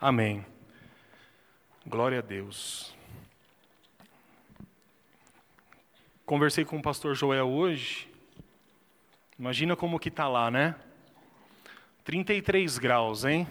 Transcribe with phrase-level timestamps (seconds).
[0.00, 0.46] Amém.
[1.86, 2.94] Glória a Deus.
[6.24, 8.08] Conversei com o pastor Joel hoje.
[9.38, 10.74] Imagina como que tá lá, né?
[12.02, 13.46] 33 graus, hein?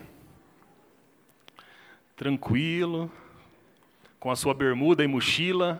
[2.16, 3.12] Tranquilo,
[4.20, 5.80] com a sua bermuda e mochila,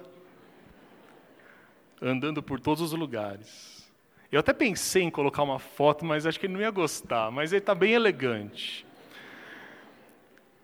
[2.00, 3.92] andando por todos os lugares.
[4.32, 7.52] Eu até pensei em colocar uma foto, mas acho que ele não ia gostar, mas
[7.52, 8.86] ele está bem elegante.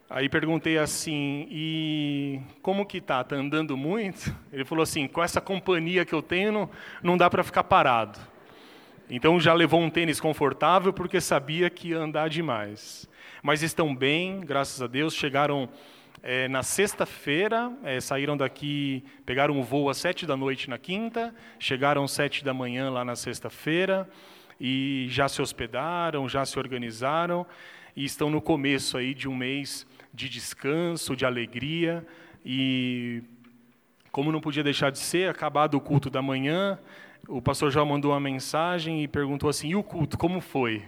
[0.07, 3.23] Aí perguntei assim, e como que tá?
[3.23, 4.35] Tá andando muito?
[4.53, 6.69] Ele falou assim, com essa companhia que eu tenho,
[7.01, 8.19] não, dá para ficar parado.
[9.09, 13.09] Então já levou um tênis confortável porque sabia que ia andar demais.
[13.41, 15.15] Mas estão bem, graças a Deus.
[15.15, 15.67] Chegaram
[16.21, 21.33] é, na sexta-feira, é, saíram daqui, pegaram um voo às sete da noite na quinta,
[21.57, 24.07] chegaram às sete da manhã lá na sexta-feira
[24.61, 27.43] e já se hospedaram, já se organizaram
[27.95, 32.05] e estão no começo aí de um mês de descanso, de alegria
[32.43, 33.21] e
[34.11, 36.79] como não podia deixar de ser, acabado o culto da manhã,
[37.27, 40.83] o pastor já mandou uma mensagem e perguntou assim: "E o culto, como foi?"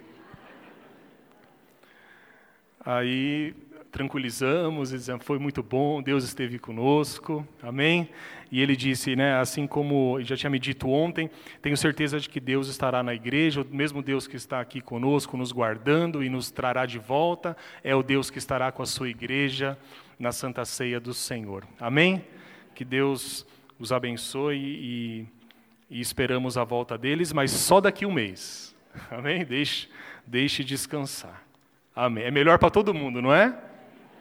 [2.86, 3.54] Aí
[3.92, 8.10] tranquilizamos, dizendo, foi muito bom, Deus esteve conosco, amém?
[8.52, 11.30] E ele disse, né, assim como já tinha me dito ontem,
[11.62, 15.36] tenho certeza de que Deus estará na igreja, o mesmo Deus que está aqui conosco,
[15.36, 19.10] nos guardando e nos trará de volta, é o Deus que estará com a sua
[19.10, 19.78] igreja
[20.20, 22.24] na Santa Ceia do Senhor, amém?
[22.74, 23.46] Que Deus
[23.80, 25.28] os abençoe e,
[25.90, 28.76] e esperamos a volta deles, mas só daqui um mês,
[29.12, 29.44] amém?
[29.46, 29.90] Deixe,
[30.26, 31.48] deixe descansar.
[31.96, 32.26] Amém.
[32.26, 33.58] É melhor para todo mundo, não é?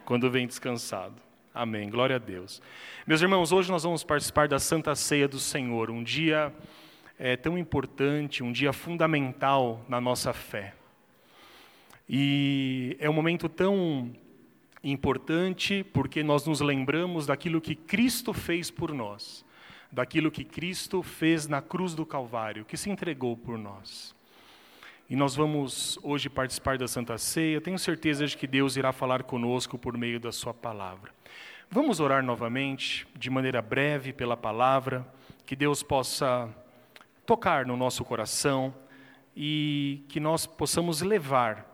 [0.07, 1.17] Quando vem descansado.
[1.53, 1.91] Amém.
[1.91, 2.63] Glória a Deus.
[3.07, 6.55] Meus irmãos, hoje nós vamos participar da Santa Ceia do Senhor, um dia
[7.19, 10.75] é, tão importante, um dia fundamental na nossa fé.
[12.09, 14.13] E é um momento tão
[14.83, 19.45] importante porque nós nos lembramos daquilo que Cristo fez por nós,
[19.91, 24.16] daquilo que Cristo fez na cruz do Calvário, que se entregou por nós.
[25.09, 27.61] E nós vamos hoje participar da Santa Ceia.
[27.61, 31.13] Tenho certeza de que Deus irá falar conosco por meio da Sua palavra.
[31.71, 35.07] Vamos orar novamente, de maneira breve, pela palavra,
[35.47, 36.53] que Deus possa
[37.25, 38.75] tocar no nosso coração
[39.37, 41.65] e que nós possamos levar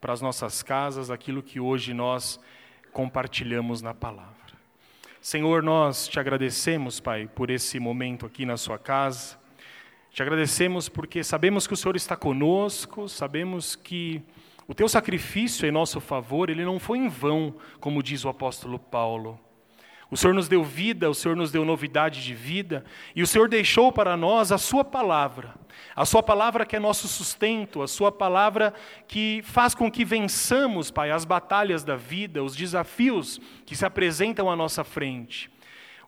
[0.00, 2.40] para as nossas casas aquilo que hoje nós
[2.94, 4.32] compartilhamos na palavra.
[5.20, 9.43] Senhor, nós te agradecemos, Pai, por esse momento aqui na Sua casa.
[10.14, 14.22] Te agradecemos porque sabemos que o Senhor está conosco, sabemos que
[14.64, 18.78] o teu sacrifício em nosso favor, ele não foi em vão, como diz o apóstolo
[18.78, 19.40] Paulo.
[20.08, 23.48] O Senhor nos deu vida, o Senhor nos deu novidade de vida, e o Senhor
[23.48, 25.56] deixou para nós a Sua palavra,
[25.96, 28.72] a Sua palavra que é nosso sustento, a Sua palavra
[29.08, 34.48] que faz com que vençamos, Pai, as batalhas da vida, os desafios que se apresentam
[34.48, 35.50] à nossa frente.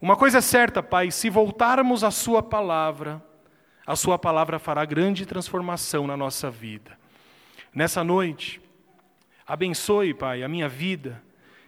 [0.01, 3.21] Uma coisa é certa, Pai, se voltarmos à Sua palavra,
[3.87, 6.99] a Sua palavra fará grande transformação na nossa vida.
[7.73, 8.61] Nessa noite,
[9.47, 11.23] abençoe, Pai, a minha vida,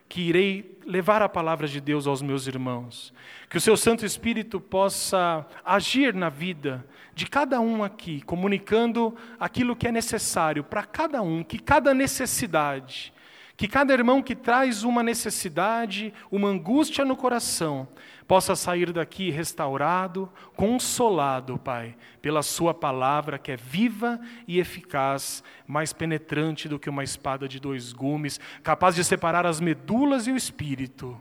[0.09, 3.13] que irei levar a palavra de Deus aos meus irmãos.
[3.49, 6.85] Que o Seu Santo Espírito possa agir na vida
[7.15, 13.13] de cada um aqui, comunicando aquilo que é necessário para cada um, que cada necessidade,
[13.57, 17.87] que cada irmão que traz uma necessidade, uma angústia no coração,
[18.29, 25.95] possa sair daqui restaurado, consolado, Pai, pela Sua palavra que é viva e eficaz, mais
[25.95, 30.37] penetrante do que uma espada de dois gumes, capaz de separar as medulas e o
[30.37, 31.19] espírito.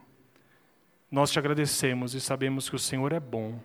[1.09, 3.57] Nós te agradecemos e sabemos que o Senhor é bom.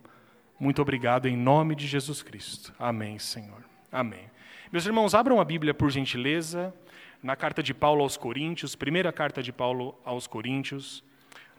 [0.57, 2.73] Muito obrigado em nome de Jesus Cristo.
[2.79, 3.61] Amém, Senhor.
[3.91, 4.31] Amém.
[4.71, 6.73] Meus irmãos, abram a Bíblia por gentileza,
[7.21, 11.03] na carta de Paulo aos Coríntios, primeira carta de Paulo aos Coríntios,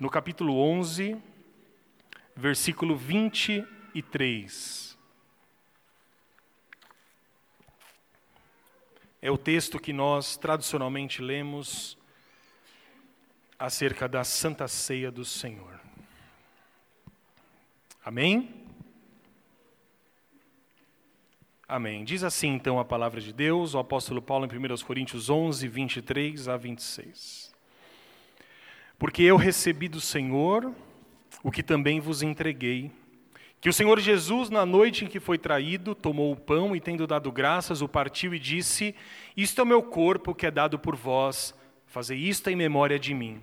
[0.00, 1.33] no capítulo 11
[2.34, 4.98] versículo 23.
[9.22, 11.96] É o texto que nós tradicionalmente lemos
[13.58, 15.80] acerca da Santa Ceia do Senhor.
[18.04, 18.62] Amém?
[21.66, 22.04] Amém.
[22.04, 26.48] Diz assim então a palavra de Deus, o apóstolo Paulo em 1 Coríntios 11, 23
[26.48, 27.54] a 26.
[28.98, 30.74] Porque eu recebi do Senhor
[31.44, 32.90] o que também vos entreguei.
[33.60, 37.06] Que o Senhor Jesus, na noite em que foi traído, tomou o pão e, tendo
[37.06, 38.94] dado graças, o partiu e disse:
[39.36, 41.54] Isto é o meu corpo que é dado por vós,
[41.86, 43.40] fazei isto em memória de mim.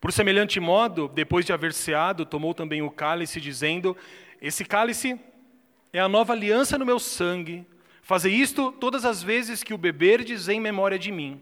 [0.00, 3.94] Por semelhante modo, depois de haver ceado, tomou também o cálice, dizendo:
[4.40, 5.20] Esse cálice
[5.92, 7.66] é a nova aliança no meu sangue.
[8.02, 11.40] Fazei isto todas as vezes que o beberdes em memória de mim.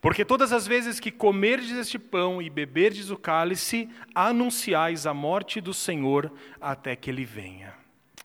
[0.00, 5.60] Porque todas as vezes que comerdes este pão e beberdes o cálice, anunciais a morte
[5.60, 7.74] do Senhor até que ele venha.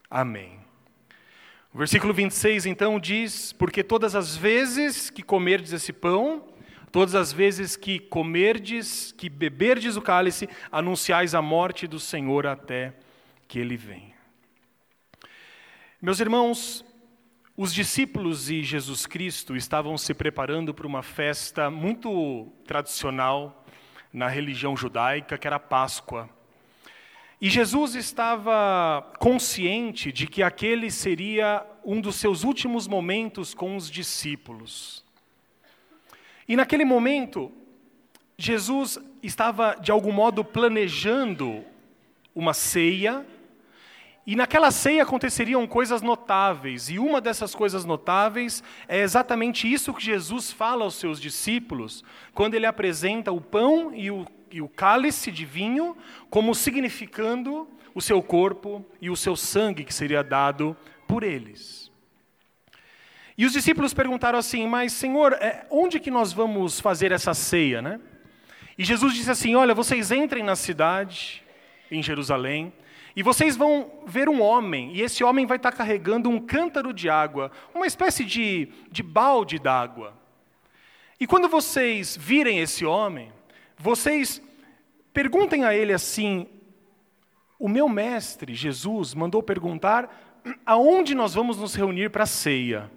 [0.09, 0.59] Amém.
[1.73, 6.47] O versículo 26 então diz: Porque todas as vezes que comerdes esse pão,
[6.91, 12.93] todas as vezes que comerdes, que beberdes o cálice, anunciais a morte do Senhor até
[13.47, 14.13] que ele venha.
[15.99, 16.85] Meus irmãos,
[17.55, 23.63] os discípulos e Jesus Cristo estavam se preparando para uma festa muito tradicional
[24.11, 26.27] na religião judaica, que era a Páscoa.
[27.39, 33.87] E Jesus estava consciente de que aquele seria um dos seus últimos momentos com os
[33.87, 35.05] discípulos.
[36.47, 37.51] E naquele momento,
[38.35, 41.63] Jesus estava, de algum modo, planejando
[42.33, 43.23] uma ceia
[44.25, 50.03] e naquela ceia aconteceriam coisas notáveis, e uma dessas coisas notáveis é exatamente isso que
[50.03, 52.03] Jesus fala aos seus discípulos,
[52.33, 55.97] quando ele apresenta o pão e o, e o cálice de vinho
[56.29, 60.75] como significando o seu corpo e o seu sangue que seria dado
[61.05, 61.91] por eles.
[63.37, 67.81] E os discípulos perguntaram assim: Mas, Senhor, é, onde que nós vamos fazer essa ceia,
[67.81, 67.99] né?
[68.77, 71.43] E Jesus disse assim: Olha, vocês entrem na cidade,
[71.91, 72.71] em Jerusalém,
[73.15, 77.09] e vocês vão ver um homem, e esse homem vai estar carregando um cântaro de
[77.09, 80.13] água, uma espécie de, de balde d'água.
[81.19, 83.31] E quando vocês virem esse homem,
[83.77, 84.41] vocês
[85.13, 86.47] perguntem a ele assim:
[87.59, 92.91] O meu mestre, Jesus, mandou perguntar aonde nós vamos nos reunir para a ceia.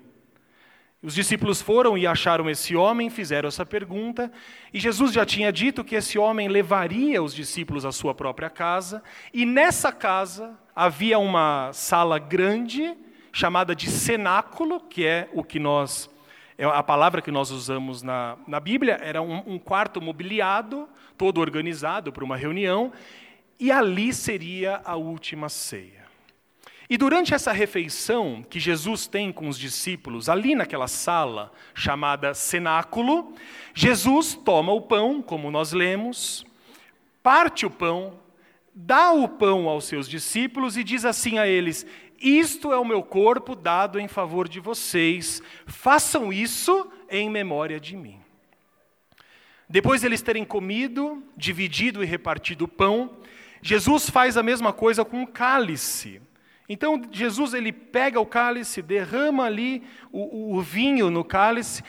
[1.02, 4.32] Os discípulos foram e acharam esse homem, fizeram essa pergunta,
[4.72, 9.02] e Jesus já tinha dito que esse homem levaria os discípulos à sua própria casa,
[9.32, 12.96] e nessa casa havia uma sala grande,
[13.30, 16.08] chamada de cenáculo, que é o que nós,
[16.56, 20.88] é a palavra que nós usamos na, na Bíblia, era um, um quarto mobiliado,
[21.18, 22.90] todo organizado para uma reunião,
[23.60, 26.05] e ali seria a última ceia.
[26.88, 33.34] E durante essa refeição que Jesus tem com os discípulos, ali naquela sala chamada cenáculo,
[33.74, 36.46] Jesus toma o pão, como nós lemos,
[37.22, 38.20] parte o pão,
[38.72, 41.84] dá o pão aos seus discípulos e diz assim a eles:
[42.20, 47.96] Isto é o meu corpo dado em favor de vocês, façam isso em memória de
[47.96, 48.20] mim.
[49.68, 53.10] Depois de eles terem comido, dividido e repartido o pão,
[53.60, 56.20] Jesus faz a mesma coisa com o cálice.
[56.68, 61.82] Então Jesus ele pega o cálice, derrama ali o, o, vinho no cálice,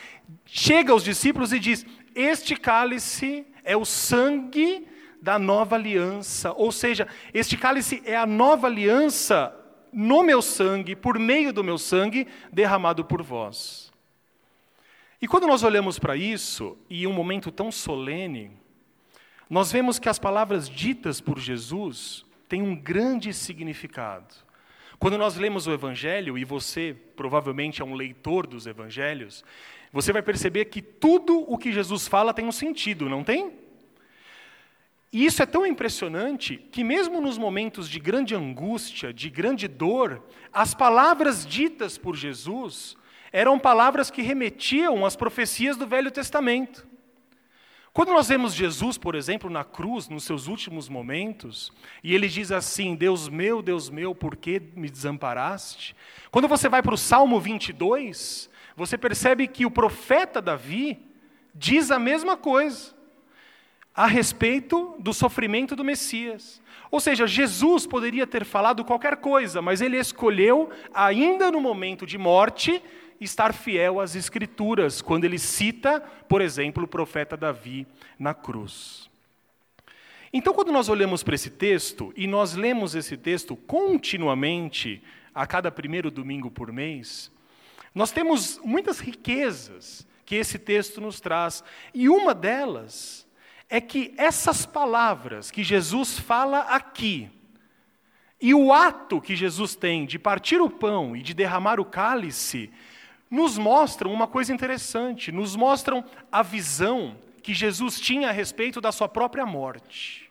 [0.44, 1.84] chega aos discípulos e diz:
[2.14, 4.86] Este cálice é o sangue
[5.20, 9.52] da nova aliança, ou seja, este cálice é a nova aliança
[9.92, 13.92] no meu sangue, por meio do meu sangue derramado por vós.
[15.20, 18.52] E quando nós olhamos para isso, e um momento tão solene,
[19.50, 24.47] nós vemos que as palavras ditas por Jesus têm um grande significado.
[24.98, 29.44] Quando nós lemos o Evangelho, e você provavelmente é um leitor dos Evangelhos,
[29.92, 33.52] você vai perceber que tudo o que Jesus fala tem um sentido, não tem?
[35.12, 40.20] E isso é tão impressionante que, mesmo nos momentos de grande angústia, de grande dor,
[40.52, 42.96] as palavras ditas por Jesus
[43.30, 46.87] eram palavras que remetiam às profecias do Velho Testamento.
[47.98, 52.52] Quando nós vemos Jesus, por exemplo, na cruz, nos seus últimos momentos, e ele diz
[52.52, 55.96] assim: Deus meu, Deus meu, por que me desamparaste?
[56.30, 60.96] Quando você vai para o Salmo 22, você percebe que o profeta Davi
[61.52, 62.94] diz a mesma coisa
[63.92, 66.62] a respeito do sofrimento do Messias.
[66.92, 72.16] Ou seja, Jesus poderia ter falado qualquer coisa, mas ele escolheu, ainda no momento de
[72.16, 72.80] morte,
[73.20, 77.86] estar fiel às Escrituras, quando ele cita, por exemplo, o profeta Davi
[78.18, 79.08] na cruz.
[80.32, 85.02] Então, quando nós olhamos para esse texto, e nós lemos esse texto continuamente,
[85.34, 87.30] a cada primeiro domingo por mês,
[87.94, 91.62] nós temos muitas riquezas que esse texto nos traz,
[91.94, 93.26] e uma delas
[93.70, 97.30] é que essas palavras que Jesus fala aqui,
[98.40, 102.70] e o ato que Jesus tem de partir o pão e de derramar o cálice,
[103.30, 108.92] nos mostram uma coisa interessante, nos mostram a visão que Jesus tinha a respeito da
[108.92, 110.30] sua própria morte.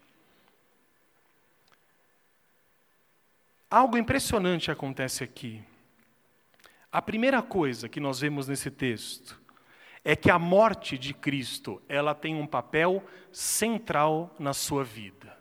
[3.70, 5.62] Algo impressionante acontece aqui.
[6.92, 9.39] A primeira coisa que nós vemos nesse texto
[10.06, 15.38] é que a morte de Cristo, ela tem um papel central na sua vida.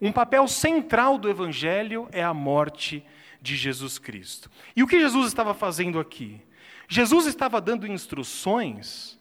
[0.00, 3.04] Um papel central do evangelho é a morte
[3.40, 4.50] de Jesus Cristo.
[4.74, 6.42] E o que Jesus estava fazendo aqui?
[6.92, 9.16] Jesus estava dando instruções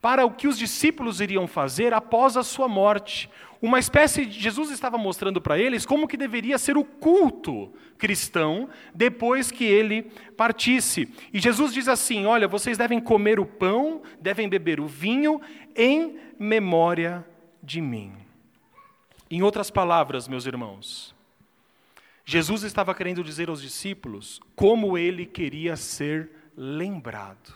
[0.00, 3.28] para o que os discípulos iriam fazer após a sua morte.
[3.60, 8.68] Uma espécie de Jesus estava mostrando para eles como que deveria ser o culto cristão
[8.94, 10.04] depois que ele
[10.36, 11.12] partisse.
[11.32, 15.40] E Jesus diz assim: "Olha, vocês devem comer o pão, devem beber o vinho
[15.74, 17.26] em memória
[17.60, 18.12] de mim".
[19.28, 21.12] Em outras palavras, meus irmãos,
[22.24, 27.54] Jesus estava querendo dizer aos discípulos como ele queria ser lembrado.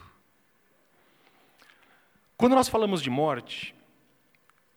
[2.37, 3.75] Quando nós falamos de morte,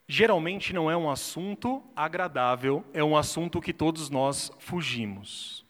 [0.06, 5.64] geralmente não é um assunto agradável, é um assunto que todos nós fugimos.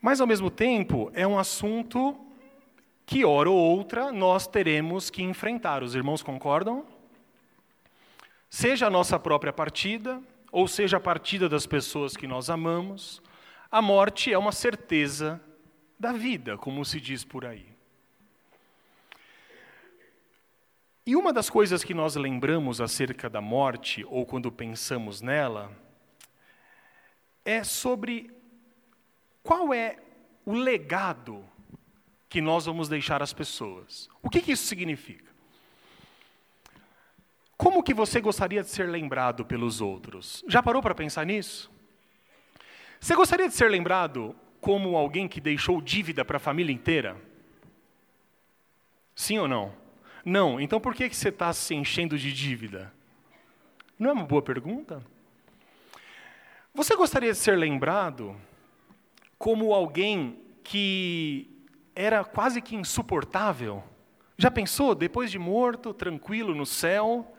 [0.00, 2.18] Mas, ao mesmo tempo, é um assunto
[3.04, 5.82] que, hora ou outra, nós teremos que enfrentar.
[5.82, 6.86] Os irmãos concordam?
[8.48, 10.22] Seja a nossa própria partida,
[10.52, 13.22] ou seja a partida das pessoas que nós amamos,
[13.70, 15.40] a morte é uma certeza
[16.00, 17.66] da vida, como se diz por aí.
[21.04, 25.70] E uma das coisas que nós lembramos acerca da morte, ou quando pensamos nela,
[27.44, 28.30] é sobre
[29.42, 29.98] qual é
[30.46, 31.44] o legado
[32.30, 34.08] que nós vamos deixar às pessoas.
[34.22, 35.30] O que, que isso significa?
[37.58, 40.42] Como que você gostaria de ser lembrado pelos outros?
[40.48, 41.70] Já parou para pensar nisso?
[42.98, 47.16] Você gostaria de ser lembrado como alguém que deixou dívida para a família inteira?
[49.14, 49.72] Sim ou não?
[50.24, 50.60] Não.
[50.60, 52.92] Então por que, que você está se enchendo de dívida?
[53.98, 55.02] Não é uma boa pergunta?
[56.72, 58.36] Você gostaria de ser lembrado
[59.38, 61.50] como alguém que
[61.94, 63.82] era quase que insuportável?
[64.38, 64.94] Já pensou?
[64.94, 67.34] Depois de morto, tranquilo no céu,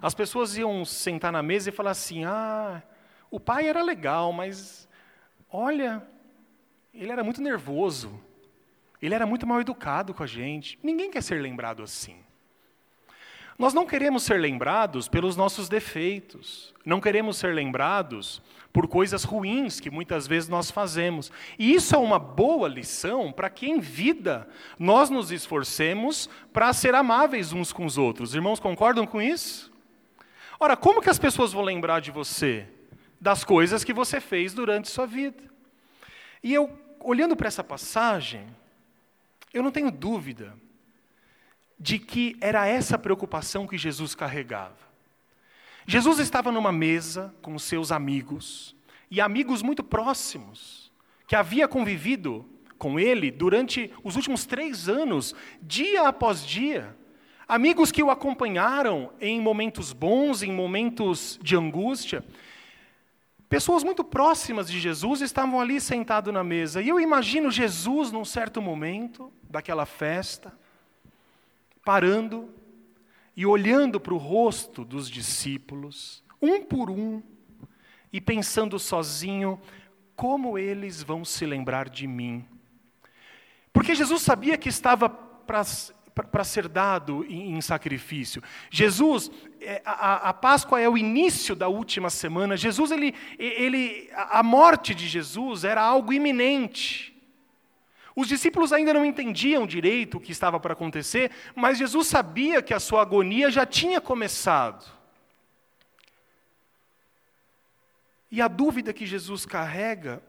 [0.00, 2.82] as pessoas iam sentar na mesa e falar assim: ah,
[3.30, 4.88] o pai era legal, mas
[5.50, 6.02] olha,
[6.98, 8.20] ele era muito nervoso.
[9.00, 10.78] Ele era muito mal educado com a gente.
[10.82, 12.16] Ninguém quer ser lembrado assim.
[13.58, 16.74] Nós não queremos ser lembrados pelos nossos defeitos.
[16.84, 18.40] Não queremos ser lembrados
[18.72, 21.32] por coisas ruins que muitas vezes nós fazemos.
[21.58, 26.94] E isso é uma boa lição para que em vida nós nos esforcemos para ser
[26.94, 28.34] amáveis uns com os outros.
[28.34, 29.72] Irmãos, concordam com isso?
[30.60, 32.66] Ora, como que as pessoas vão lembrar de você?
[33.20, 35.42] Das coisas que você fez durante sua vida.
[36.42, 38.46] E eu, olhando para essa passagem,
[39.52, 40.54] eu não tenho dúvida
[41.78, 44.76] de que era essa preocupação que Jesus carregava.
[45.86, 48.76] Jesus estava numa mesa com seus amigos,
[49.10, 50.92] e amigos muito próximos,
[51.26, 52.44] que havia convivido
[52.76, 56.94] com ele durante os últimos três anos, dia após dia.
[57.46, 62.22] Amigos que o acompanharam em momentos bons, em momentos de angústia.
[63.48, 66.82] Pessoas muito próximas de Jesus estavam ali sentado na mesa.
[66.82, 70.52] E eu imagino Jesus, num certo momento daquela festa,
[71.82, 72.50] parando
[73.34, 77.22] e olhando para o rosto dos discípulos, um por um,
[78.12, 79.58] e pensando sozinho:
[80.14, 82.44] como eles vão se lembrar de mim?
[83.72, 85.64] Porque Jesus sabia que estava para
[86.26, 88.42] para ser dado em, em sacrifício.
[88.70, 92.56] Jesus, é, a, a, Páscoa é o início da última semana.
[92.56, 97.14] Jesus, ele, ele, a morte de Jesus era algo iminente.
[98.16, 102.74] Os discípulos ainda não entendiam direito o que estava para acontecer, mas Jesus sabia que
[102.74, 104.84] a sua agonia já tinha começado.
[108.30, 110.22] E a dúvida que Jesus carrega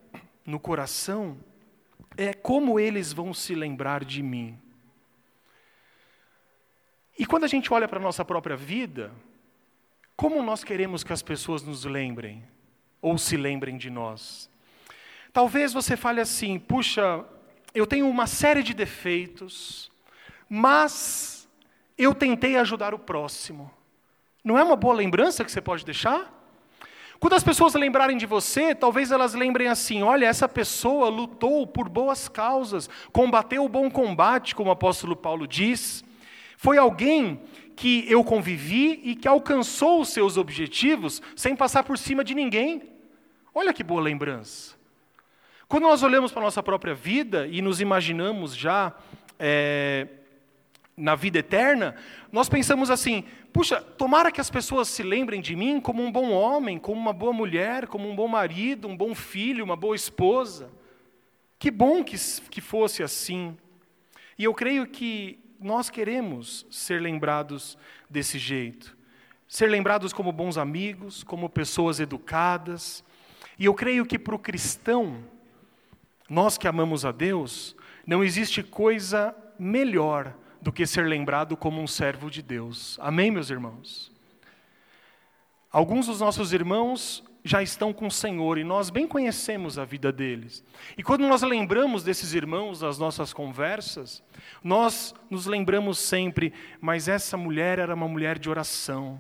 [0.45, 1.37] no coração
[2.15, 4.57] é como eles vão se lembrar de mim.
[7.19, 9.11] E quando a gente olha para a nossa própria vida,
[10.15, 12.41] como nós queremos que as pessoas nos lembrem,
[13.01, 14.49] ou se lembrem de nós?
[15.33, 17.25] Talvez você fale assim: puxa,
[17.75, 19.91] eu tenho uma série de defeitos,
[20.47, 21.45] mas
[21.97, 23.69] eu tentei ajudar o próximo.
[24.41, 26.33] Não é uma boa lembrança que você pode deixar?
[27.19, 31.89] Quando as pessoas lembrarem de você, talvez elas lembrem assim: olha, essa pessoa lutou por
[31.89, 36.07] boas causas, combateu o bom combate, como o apóstolo Paulo diz.
[36.61, 37.39] Foi alguém
[37.73, 42.83] que eu convivi e que alcançou os seus objetivos sem passar por cima de ninguém.
[43.55, 44.75] Olha que boa lembrança.
[45.69, 48.93] Quando nós olhamos para a nossa própria vida e nos imaginamos já
[49.39, 50.05] é,
[50.97, 51.95] na vida eterna,
[52.29, 53.23] nós pensamos assim:
[53.53, 57.13] puxa, tomara que as pessoas se lembrem de mim como um bom homem, como uma
[57.13, 60.69] boa mulher, como um bom marido, um bom filho, uma boa esposa.
[61.57, 62.17] Que bom que,
[62.49, 63.55] que fosse assim.
[64.37, 67.77] E eu creio que nós queremos ser lembrados
[68.09, 68.97] desse jeito.
[69.47, 73.03] Ser lembrados como bons amigos, como pessoas educadas.
[73.57, 75.23] E eu creio que para o cristão,
[76.29, 77.75] nós que amamos a Deus,
[78.05, 82.97] não existe coisa melhor do que ser lembrado como um servo de Deus.
[83.01, 84.11] Amém, meus irmãos?
[85.71, 90.11] Alguns dos nossos irmãos já estão com o Senhor e nós bem conhecemos a vida
[90.11, 90.63] deles.
[90.97, 94.21] E quando nós lembramos desses irmãos nas nossas conversas,
[94.63, 99.19] nós nos lembramos sempre, mas essa mulher era uma mulher de oração.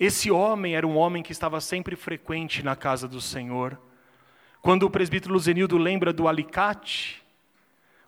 [0.00, 3.78] Esse homem era um homem que estava sempre frequente na casa do Senhor.
[4.60, 7.22] Quando o presbítero Luzenildo lembra do alicate,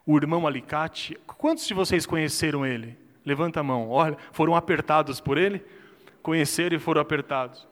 [0.06, 2.98] o irmão alicate, quantos de vocês conheceram ele?
[3.24, 3.90] Levanta a mão.
[3.90, 5.64] Olha, foram apertados por ele?
[6.22, 7.66] Conheceram e foram apertados.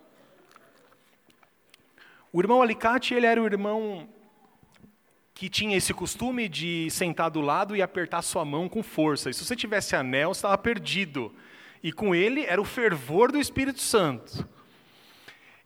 [2.32, 4.08] O irmão Alicate, ele era o irmão
[5.34, 9.28] que tinha esse costume de sentar do lado e apertar sua mão com força.
[9.28, 11.34] E se você tivesse anel, você estava perdido.
[11.82, 14.48] E com ele era o fervor do Espírito Santo.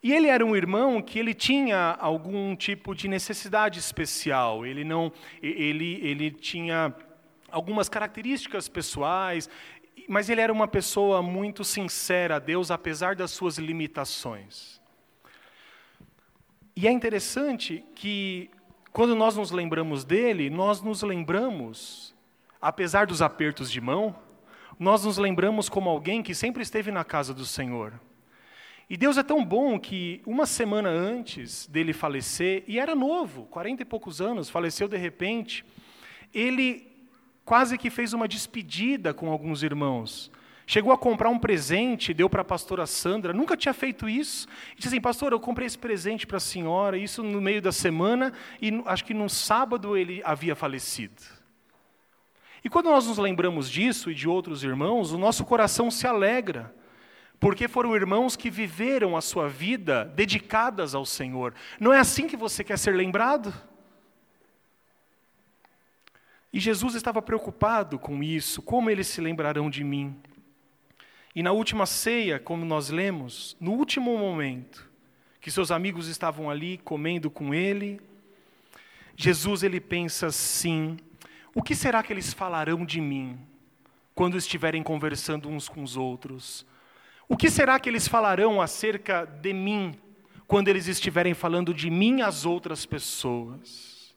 [0.03, 4.65] E ele era um irmão que ele tinha algum tipo de necessidade especial.
[4.65, 5.09] Ele não,
[5.41, 6.93] ele, ele tinha
[7.49, 9.49] algumas características pessoais,
[10.09, 14.76] mas ele era uma pessoa muito sincera a Deus, apesar das suas limitações.
[16.79, 18.51] E é interessante que,
[18.93, 22.13] quando nós nos lembramos dele, nós nos lembramos,
[22.61, 24.15] apesar dos apertos de mão,
[24.77, 27.99] nós nos lembramos como alguém que sempre esteve na casa do Senhor.
[28.87, 33.81] E Deus é tão bom que uma semana antes dele falecer, e era novo, quarenta
[33.81, 35.65] e poucos anos, faleceu de repente,
[36.31, 36.95] ele
[37.43, 40.29] quase que fez uma despedida com alguns irmãos.
[40.69, 44.49] Chegou a comprar um presente, deu para a pastora Sandra, nunca tinha feito isso.
[44.73, 47.71] E disse assim, pastor, eu comprei esse presente para a senhora, isso no meio da
[47.71, 51.23] semana, e acho que no sábado ele havia falecido.
[52.65, 56.75] E quando nós nos lembramos disso e de outros irmãos, o nosso coração se alegra,
[57.39, 61.53] porque foram irmãos que viveram a sua vida dedicadas ao Senhor.
[61.79, 63.53] Não é assim que você quer ser lembrado?
[66.51, 70.19] E Jesus estava preocupado com isso, como eles se lembrarão de mim?
[71.37, 74.89] E na última ceia, como nós lemos, no último momento,
[75.39, 78.01] que seus amigos estavam ali comendo com ele,
[79.15, 80.97] Jesus ele pensa assim:
[81.53, 83.37] o que será que eles falarão de mim
[84.15, 86.65] quando estiverem conversando uns com os outros?
[87.29, 89.93] O que será que eles falarão acerca de mim
[90.47, 94.15] quando eles estiverem falando de mim às outras pessoas?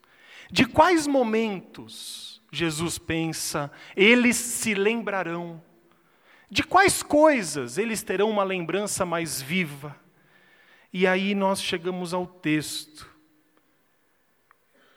[0.50, 5.60] De quais momentos, Jesus pensa, eles se lembrarão?
[6.50, 9.94] De quais coisas eles terão uma lembrança mais viva?
[10.92, 13.08] E aí nós chegamos ao texto.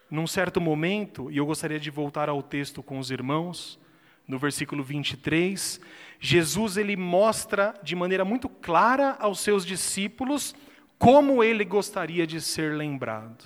[0.10, 3.80] Num certo momento, e eu gostaria de voltar ao texto com os irmãos,
[4.28, 5.80] no versículo 23,
[6.20, 10.56] Jesus ele mostra de maneira muito clara aos seus discípulos
[10.98, 13.44] como ele gostaria de ser lembrado.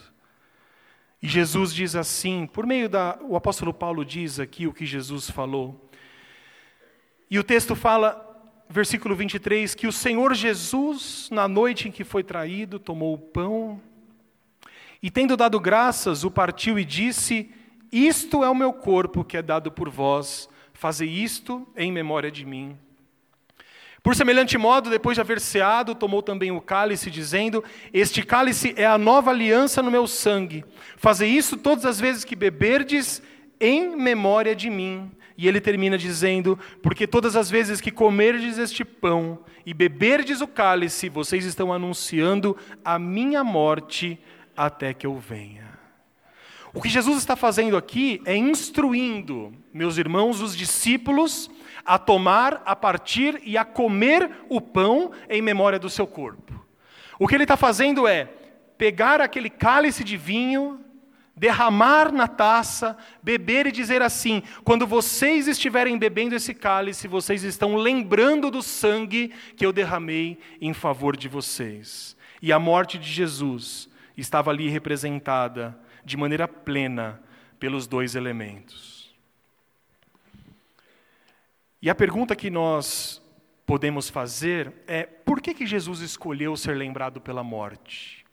[1.22, 5.30] E Jesus diz assim, por meio da o apóstolo Paulo diz aqui o que Jesus
[5.30, 5.87] falou.
[7.30, 8.24] E o texto fala,
[8.70, 13.82] versículo 23, que o Senhor Jesus, na noite em que foi traído, tomou o pão
[15.02, 17.50] e, tendo dado graças, o partiu e disse:
[17.92, 22.46] Isto é o meu corpo que é dado por vós, fazei isto em memória de
[22.46, 22.78] mim.
[24.02, 27.64] Por semelhante modo, depois de haver ceado, tomou também o cálice, dizendo:
[27.94, 30.64] Este cálice é a nova aliança no meu sangue.
[30.96, 33.22] Fazei isso todas as vezes que beberdes,
[33.60, 35.12] em memória de mim.
[35.38, 40.48] E ele termina dizendo: Porque todas as vezes que comerdes este pão e beberdes o
[40.48, 44.20] cálice, vocês estão anunciando a minha morte
[44.56, 45.78] até que eu venha.
[46.74, 51.50] O que Jesus está fazendo aqui é instruindo, meus irmãos, os discípulos,
[51.86, 56.54] a tomar, a partir e a comer o pão em memória do seu corpo.
[57.18, 58.30] O que ele está fazendo é
[58.78, 60.80] pegar aquele cálice de vinho,
[61.38, 67.76] derramar na taça, beber e dizer assim: quando vocês estiverem bebendo esse cálice, vocês estão
[67.76, 72.18] lembrando do sangue que eu derramei em favor de vocês.
[72.42, 77.22] E a morte de Jesus estava ali representada de maneira plena
[77.60, 79.16] pelos dois elementos.
[81.80, 83.22] E a pergunta que nós
[83.64, 88.27] podemos fazer é: por que, que Jesus escolheu ser lembrado pela morte?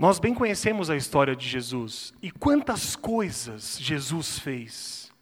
[0.00, 5.12] Nós bem conhecemos a história de Jesus e quantas coisas Jesus fez.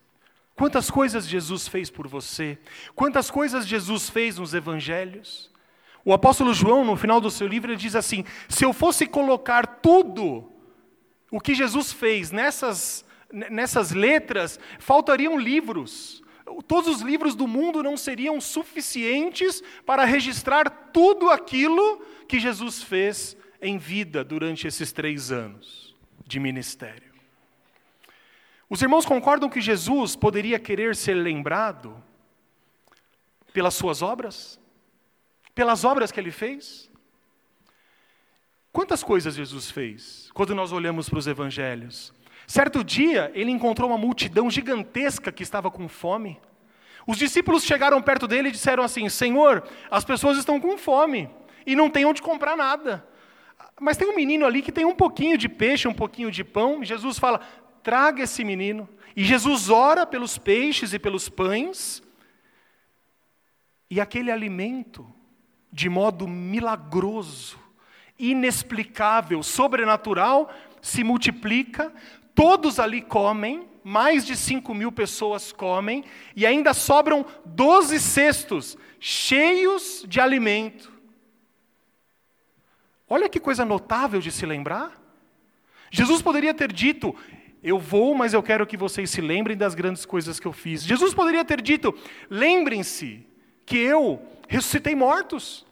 [0.54, 2.56] Quantas coisas Jesus fez por você?
[2.94, 5.50] Quantas coisas Jesus fez nos evangelhos?
[6.04, 9.66] O apóstolo João, no final do seu livro, ele diz assim: se eu fosse colocar
[9.82, 10.48] tudo
[11.28, 16.22] o que Jesus fez nessas, nessas letras, faltariam livros.
[16.68, 23.36] Todos os livros do mundo não seriam suficientes para registrar tudo aquilo que Jesus fez
[23.60, 25.94] em vida durante esses três anos
[26.26, 27.12] de ministério.
[28.70, 32.02] Os irmãos concordam que Jesus poderia querer ser lembrado
[33.52, 34.60] pelas suas obras?
[35.54, 36.90] Pelas obras que ele fez?
[38.70, 42.12] Quantas coisas Jesus fez quando nós olhamos para os evangelhos?
[42.46, 46.40] Certo dia, ele encontrou uma multidão gigantesca que estava com fome.
[47.06, 51.28] Os discípulos chegaram perto dele e disseram assim: Senhor, as pessoas estão com fome
[51.66, 53.06] e não têm onde comprar nada.
[53.80, 56.84] Mas tem um menino ali que tem um pouquinho de peixe, um pouquinho de pão.
[56.84, 57.40] Jesus fala:
[57.82, 58.88] traga esse menino.
[59.16, 62.02] E Jesus ora pelos peixes e pelos pães.
[63.90, 65.06] E aquele alimento,
[65.72, 67.58] de modo milagroso,
[68.18, 71.92] inexplicável, sobrenatural, se multiplica.
[72.34, 76.04] Todos ali comem, mais de 5 mil pessoas comem,
[76.36, 80.97] e ainda sobram 12 cestos cheios de alimento.
[83.08, 84.92] Olha que coisa notável de se lembrar.
[85.90, 87.14] Jesus poderia ter dito:
[87.62, 90.82] Eu vou, mas eu quero que vocês se lembrem das grandes coisas que eu fiz.
[90.82, 91.94] Jesus poderia ter dito:
[92.28, 93.26] Lembrem-se
[93.64, 95.66] que eu ressuscitei mortos.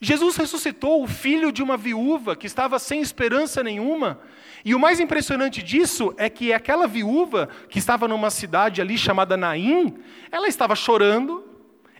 [0.00, 4.20] Jesus ressuscitou o filho de uma viúva que estava sem esperança nenhuma.
[4.64, 9.36] E o mais impressionante disso é que aquela viúva, que estava numa cidade ali chamada
[9.36, 9.96] Naim,
[10.30, 11.44] ela estava chorando,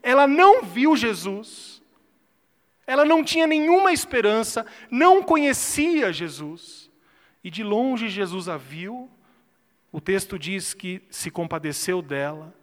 [0.03, 1.74] ela não viu Jesus,
[2.87, 6.91] ela não tinha nenhuma esperança, não conhecia Jesus.
[7.43, 9.11] E de longe Jesus a viu,
[9.93, 12.55] o texto diz que se compadeceu dela,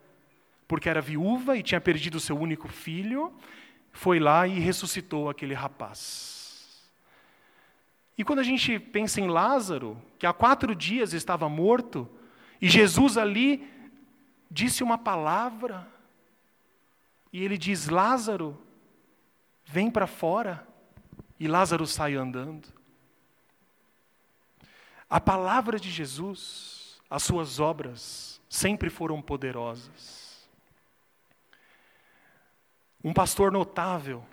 [0.67, 3.33] porque era viúva e tinha perdido seu único filho,
[3.91, 6.81] foi lá e ressuscitou aquele rapaz.
[8.17, 12.07] E quando a gente pensa em Lázaro, que há quatro dias estava morto,
[12.61, 13.67] e Jesus ali
[14.49, 15.87] disse uma palavra,
[17.33, 18.57] e ele diz: Lázaro,
[19.71, 20.67] vem para fora,
[21.39, 22.67] e Lázaro sai andando.
[25.09, 30.45] A palavra de Jesus, as suas obras, sempre foram poderosas.
[33.01, 34.25] Um pastor notável,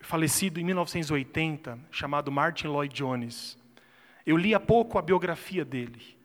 [0.00, 3.58] falecido em 1980, chamado Martin Lloyd Jones.
[4.24, 6.16] Eu li há pouco a biografia dele.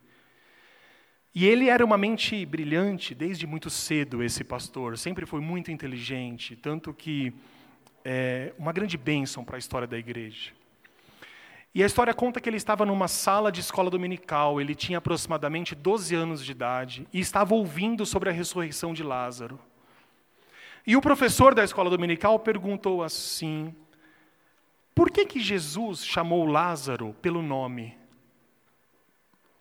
[1.35, 4.97] E ele era uma mente brilhante desde muito cedo, esse pastor.
[4.97, 7.33] Sempre foi muito inteligente, tanto que
[8.05, 10.53] é uma grande bênção para a história da igreja.
[11.73, 15.75] E a história conta que ele estava numa sala de escola dominical, ele tinha aproximadamente
[15.75, 19.59] 12 anos de idade e estava ouvindo sobre a ressurreição de Lázaro.
[20.87, 23.75] E o professor da escola dominical perguntou assim:
[24.93, 27.97] por que, que Jesus chamou Lázaro pelo nome?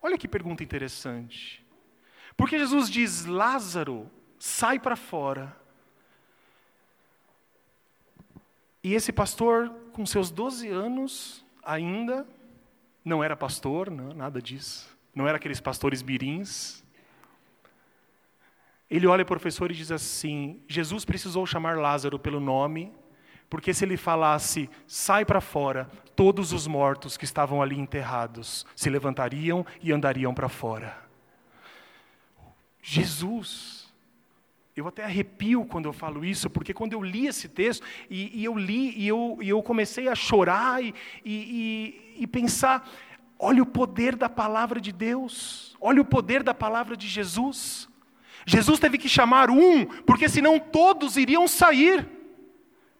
[0.01, 1.64] Olha que pergunta interessante.
[2.37, 5.57] Porque Jesus diz: Lázaro, sai para fora.
[8.83, 12.27] E esse pastor, com seus 12 anos, ainda
[13.05, 14.95] não era pastor, não, nada disso.
[15.15, 16.85] Não era aqueles pastores mirins,
[18.91, 22.93] ele olha o professor e diz assim: Jesus precisou chamar Lázaro pelo nome,
[23.49, 28.89] porque se ele falasse, sai para fora, todos os mortos que estavam ali enterrados se
[28.89, 31.04] levantariam e andariam para fora.
[32.87, 33.89] Jesus.
[34.77, 38.45] Eu até arrepio quando eu falo isso, porque quando eu li esse texto, e, e
[38.45, 40.95] eu li, e eu, e eu comecei a chorar e,
[41.25, 42.87] e, e pensar:
[43.39, 47.89] olha o poder da palavra de Deus, olha o poder da palavra de Jesus.
[48.45, 52.07] Jesus teve que chamar um, porque senão todos iriam sair.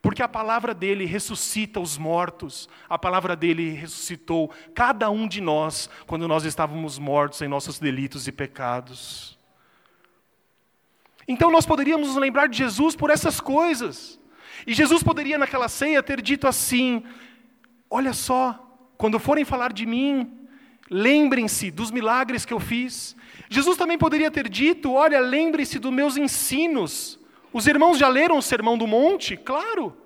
[0.01, 5.89] Porque a palavra dele ressuscita os mortos, a palavra dele ressuscitou cada um de nós
[6.07, 9.35] quando nós estávamos mortos em nossos delitos e pecados.
[11.27, 14.21] Então nós poderíamos nos lembrar de Jesus por essas coisas.
[14.67, 17.03] E Jesus poderia naquela ceia ter dito assim:
[17.91, 20.31] Olha só, quando forem falar de mim,
[20.91, 23.17] lembrem-se dos milagres que eu fiz,
[23.49, 27.19] Jesus também poderia ter dito: Olha, lembre-se dos meus ensinos.
[27.53, 29.37] Os irmãos já leram o Sermão do Monte?
[29.37, 29.97] Claro.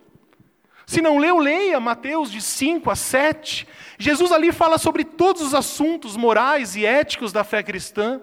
[0.87, 3.67] Se não leu, leia Mateus de 5 a 7.
[3.99, 8.21] Jesus ali fala sobre todos os assuntos morais e éticos da fé cristã.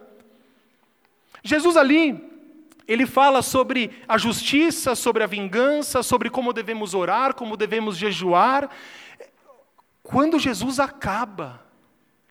[1.44, 2.20] Jesus ali,
[2.88, 8.70] ele fala sobre a justiça, sobre a vingança, sobre como devemos orar, como devemos jejuar.
[10.04, 11.66] Quando Jesus acaba,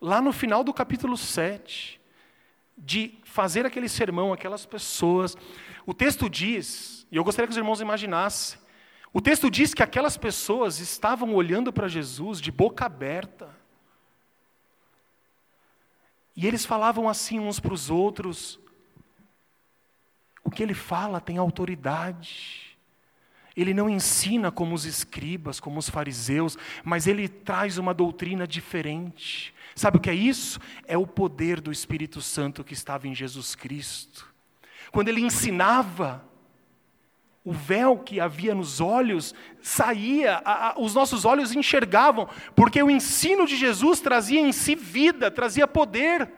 [0.01, 2.01] lá no final do capítulo 7,
[2.77, 5.37] de fazer aquele sermão, aquelas pessoas.
[5.87, 8.59] O texto diz, e eu gostaria que os irmãos imaginassem,
[9.13, 13.49] o texto diz que aquelas pessoas estavam olhando para Jesus de boca aberta.
[16.37, 18.59] E eles falavam assim uns para os outros:
[20.45, 22.77] o que ele fala tem autoridade.
[23.57, 29.55] Ele não ensina como os escribas, como os fariseus, mas ele traz uma doutrina diferente.
[29.75, 30.61] Sabe o que é isso?
[30.87, 34.33] É o poder do Espírito Santo que estava em Jesus Cristo.
[34.93, 36.25] Quando ele ensinava,
[37.45, 42.91] o véu que havia nos olhos saía, a, a, os nossos olhos enxergavam, porque o
[42.91, 46.31] ensino de Jesus trazia em si vida, trazia poder.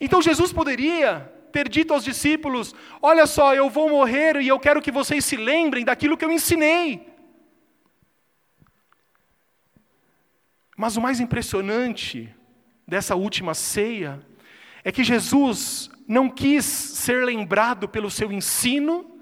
[0.00, 4.82] Então Jesus poderia ter dito aos discípulos: Olha só, eu vou morrer e eu quero
[4.82, 7.06] que vocês se lembrem daquilo que eu ensinei.
[10.76, 12.34] Mas o mais impressionante
[12.86, 14.20] dessa última ceia
[14.82, 19.20] é que Jesus não quis ser lembrado pelo seu ensino,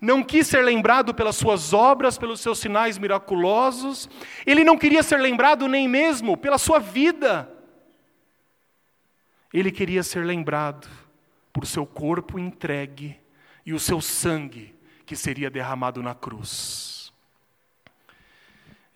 [0.00, 4.08] não quis ser lembrado pelas suas obras, pelos seus sinais miraculosos,
[4.46, 7.52] ele não queria ser lembrado nem mesmo pela sua vida.
[9.52, 10.88] Ele queria ser lembrado
[11.52, 13.18] por seu corpo entregue
[13.64, 17.12] e o seu sangue que seria derramado na cruz.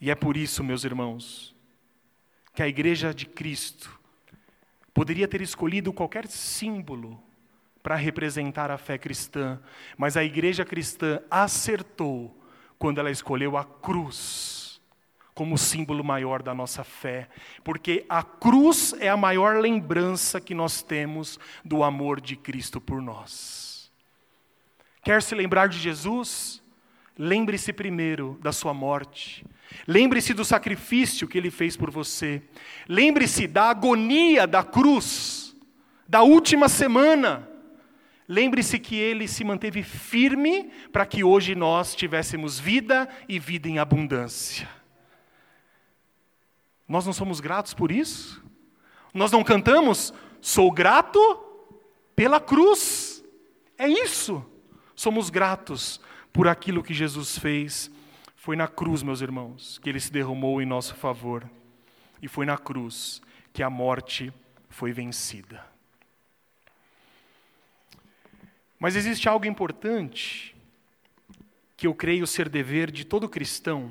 [0.01, 1.55] E é por isso, meus irmãos,
[2.55, 4.01] que a igreja de Cristo
[4.95, 7.23] poderia ter escolhido qualquer símbolo
[7.83, 9.61] para representar a fé cristã,
[9.97, 12.43] mas a igreja cristã acertou
[12.79, 14.56] quando ela escolheu a cruz
[15.37, 17.29] como símbolo maior da nossa fé,
[17.63, 23.01] porque a cruz é a maior lembrança que nós temos do amor de Cristo por
[23.01, 23.93] nós.
[25.05, 26.61] Quer se lembrar de Jesus?
[27.19, 29.45] Lembre-se primeiro da sua morte.
[29.87, 32.43] Lembre-se do sacrifício que ele fez por você.
[32.89, 35.55] Lembre-se da agonia da cruz,
[36.09, 37.49] da última semana
[38.29, 43.79] Lembre-se que ele se manteve firme para que hoje nós tivéssemos vida e vida em
[43.79, 44.69] abundância.
[46.89, 48.43] Nós não somos gratos por isso?
[49.13, 51.19] Nós não cantamos, sou grato
[52.15, 53.25] pela cruz.
[53.79, 54.45] É isso.
[54.95, 56.01] Somos gratos
[56.33, 57.91] por aquilo que Jesus fez.
[58.35, 61.49] Foi na cruz, meus irmãos, que ele se derramou em nosso favor.
[62.23, 63.21] E foi na cruz
[63.53, 64.33] que a morte
[64.69, 65.65] foi vencida.
[68.79, 70.55] Mas existe algo importante
[71.77, 73.91] que eu creio ser dever de todo cristão.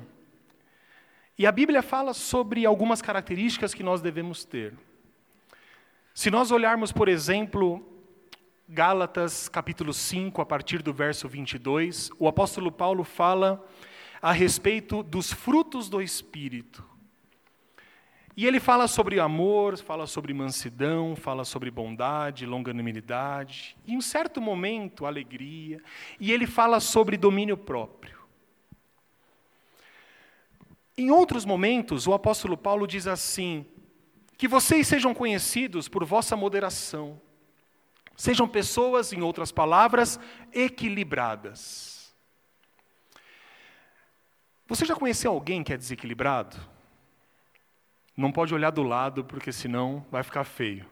[1.38, 4.72] E a Bíblia fala sobre algumas características que nós devemos ter.
[6.14, 7.86] Se nós olharmos, por exemplo,
[8.66, 13.62] Gálatas capítulo 5, a partir do verso 22, o apóstolo Paulo fala
[14.22, 16.82] a respeito dos frutos do Espírito.
[18.34, 24.40] E ele fala sobre amor, fala sobre mansidão, fala sobre bondade, longanimidade, e em certo
[24.40, 25.82] momento, alegria,
[26.18, 28.15] e ele fala sobre domínio próprio.
[30.96, 33.66] Em outros momentos, o apóstolo Paulo diz assim:
[34.36, 37.20] que vocês sejam conhecidos por vossa moderação,
[38.16, 40.18] sejam pessoas, em outras palavras,
[40.52, 42.14] equilibradas.
[44.66, 46.56] Você já conheceu alguém que é desequilibrado?
[48.16, 50.88] Não pode olhar do lado, porque senão vai ficar feio.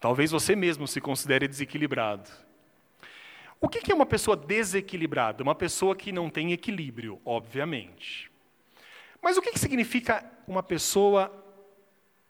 [0.00, 2.30] Talvez você mesmo se considere desequilibrado.
[3.62, 5.40] O que é uma pessoa desequilibrada?
[5.40, 8.28] Uma pessoa que não tem equilíbrio, obviamente.
[9.22, 11.32] Mas o que significa uma pessoa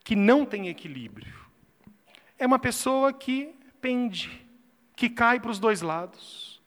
[0.04, 1.34] que não tem equilíbrio?
[2.38, 4.46] É uma pessoa que pende,
[4.94, 6.60] que cai para os dois lados.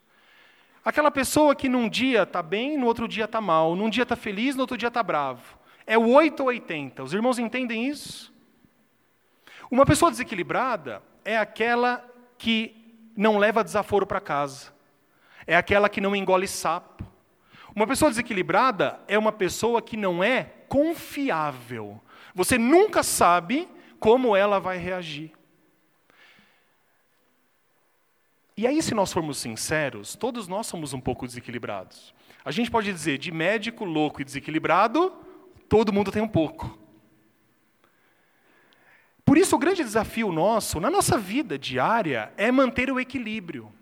[0.84, 4.16] Aquela pessoa que num dia está bem, no outro dia está mal, num dia está
[4.16, 5.56] feliz, no outro dia está bravo.
[5.86, 7.04] É o 8 ou 80.
[7.04, 8.34] Os irmãos entendem isso?
[9.70, 12.04] Uma pessoa desequilibrada é aquela
[12.36, 12.85] que
[13.16, 14.72] não leva desaforo para casa.
[15.46, 17.04] É aquela que não engole sapo.
[17.74, 22.00] Uma pessoa desequilibrada é uma pessoa que não é confiável.
[22.34, 25.32] Você nunca sabe como ela vai reagir.
[28.56, 32.14] E aí, se nós formos sinceros, todos nós somos um pouco desequilibrados.
[32.44, 35.12] A gente pode dizer de médico louco e desequilibrado
[35.68, 36.78] Todo mundo tem um pouco.
[39.26, 43.72] Por isso, o grande desafio nosso, na nossa vida diária, é manter o equilíbrio.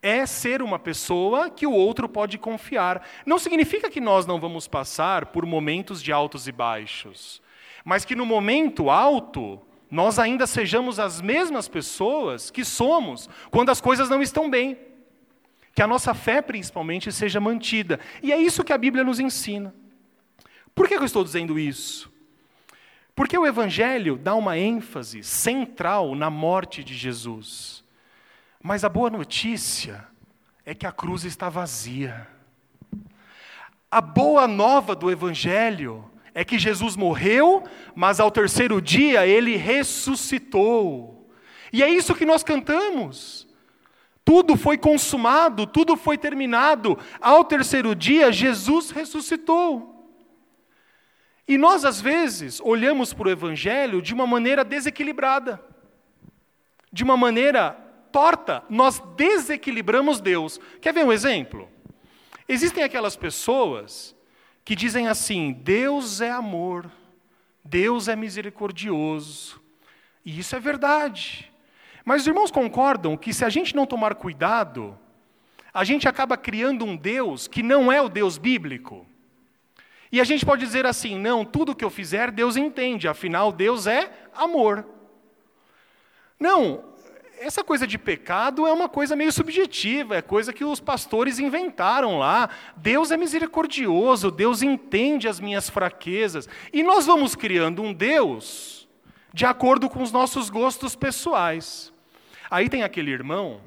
[0.00, 3.06] É ser uma pessoa que o outro pode confiar.
[3.26, 7.42] Não significa que nós não vamos passar por momentos de altos e baixos,
[7.84, 13.82] mas que no momento alto, nós ainda sejamos as mesmas pessoas que somos quando as
[13.82, 14.78] coisas não estão bem.
[15.74, 18.00] Que a nossa fé, principalmente, seja mantida.
[18.22, 19.74] E é isso que a Bíblia nos ensina.
[20.74, 22.10] Por que eu estou dizendo isso?
[23.18, 27.82] Porque o Evangelho dá uma ênfase central na morte de Jesus.
[28.62, 30.06] Mas a boa notícia
[30.64, 32.28] é que a cruz está vazia.
[33.90, 41.28] A boa nova do Evangelho é que Jesus morreu, mas ao terceiro dia ele ressuscitou.
[41.72, 43.48] E é isso que nós cantamos.
[44.24, 46.96] tudo foi consumado, tudo foi terminado.
[47.20, 49.97] Ao terceiro dia, Jesus ressuscitou.
[51.48, 55.58] E nós, às vezes, olhamos para o Evangelho de uma maneira desequilibrada,
[56.92, 57.70] de uma maneira
[58.12, 58.62] torta.
[58.68, 60.60] Nós desequilibramos Deus.
[60.82, 61.66] Quer ver um exemplo?
[62.46, 64.14] Existem aquelas pessoas
[64.62, 66.90] que dizem assim: Deus é amor,
[67.64, 69.58] Deus é misericordioso.
[70.22, 71.50] E isso é verdade.
[72.04, 74.98] Mas os irmãos concordam que se a gente não tomar cuidado,
[75.72, 79.06] a gente acaba criando um Deus que não é o Deus bíblico.
[80.10, 83.86] E a gente pode dizer assim: não, tudo que eu fizer, Deus entende, afinal, Deus
[83.86, 84.84] é amor.
[86.38, 86.84] Não,
[87.40, 92.18] essa coisa de pecado é uma coisa meio subjetiva, é coisa que os pastores inventaram
[92.18, 92.48] lá.
[92.76, 96.48] Deus é misericordioso, Deus entende as minhas fraquezas.
[96.72, 98.88] E nós vamos criando um Deus
[99.32, 101.92] de acordo com os nossos gostos pessoais.
[102.50, 103.60] Aí tem aquele irmão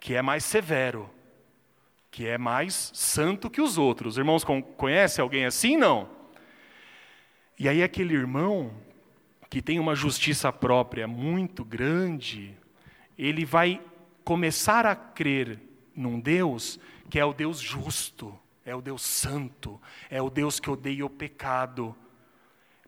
[0.00, 1.10] que é mais severo
[2.14, 4.16] que é mais santo que os outros.
[4.16, 4.44] Irmãos,
[4.76, 5.76] conhece alguém assim?
[5.76, 6.08] Não.
[7.58, 8.72] E aí aquele irmão
[9.50, 12.56] que tem uma justiça própria muito grande,
[13.18, 13.82] ele vai
[14.22, 15.58] começar a crer
[15.92, 16.78] num Deus
[17.10, 18.32] que é o Deus justo,
[18.64, 21.96] é o Deus santo, é o Deus que odeia o pecado.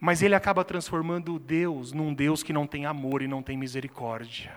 [0.01, 3.57] Mas ele acaba transformando o Deus num Deus que não tem amor e não tem
[3.57, 4.57] misericórdia.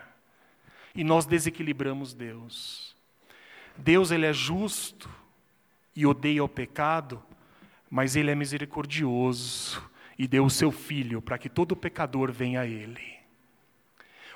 [0.94, 2.89] E nós desequilibramos Deus.
[3.80, 5.10] Deus ele é justo
[5.96, 7.22] e odeia o pecado,
[7.90, 9.82] mas ele é misericordioso
[10.18, 13.20] e deu o seu filho para que todo pecador venha a ele.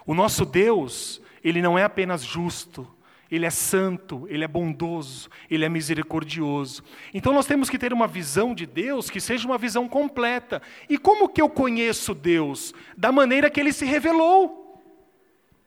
[0.05, 2.87] O nosso Deus, ele não é apenas justo,
[3.29, 6.83] ele é santo, ele é bondoso, ele é misericordioso.
[7.13, 10.61] Então nós temos que ter uma visão de Deus que seja uma visão completa.
[10.89, 12.73] E como que eu conheço Deus?
[12.95, 14.62] Da maneira que ele se revelou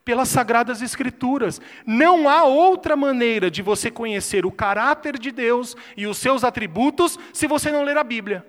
[0.06, 1.60] pelas Sagradas Escrituras.
[1.84, 7.18] Não há outra maneira de você conhecer o caráter de Deus e os seus atributos
[7.32, 8.46] se você não ler a Bíblia.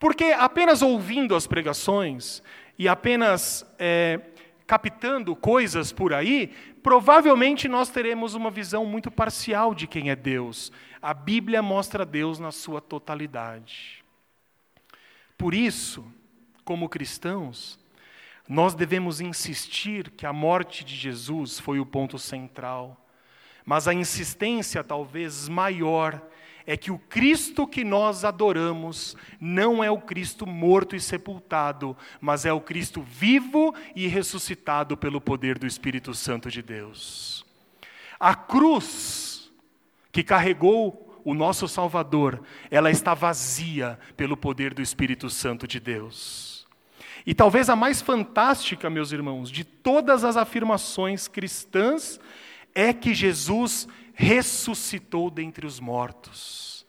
[0.00, 2.42] Porque apenas ouvindo as pregações
[2.76, 4.20] e apenas é,
[4.66, 6.48] captando coisas por aí,
[6.82, 10.72] provavelmente nós teremos uma visão muito parcial de quem é Deus.
[11.00, 14.04] A Bíblia mostra Deus na sua totalidade.
[15.38, 16.04] Por isso,
[16.64, 17.78] como cristãos,
[18.48, 23.06] nós devemos insistir que a morte de Jesus foi o ponto central,
[23.64, 26.20] mas a insistência talvez maior
[26.66, 32.44] é que o Cristo que nós adoramos não é o Cristo morto e sepultado, mas
[32.44, 37.44] é o Cristo vivo e ressuscitado pelo poder do Espírito Santo de Deus.
[38.18, 39.52] A cruz
[40.12, 46.51] que carregou o nosso Salvador, ela está vazia pelo poder do Espírito Santo de Deus.
[47.26, 52.18] E talvez a mais fantástica, meus irmãos, de todas as afirmações cristãs
[52.74, 56.86] é que Jesus ressuscitou dentre os mortos.